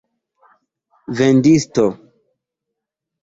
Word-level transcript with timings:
vendisto 1.17 1.85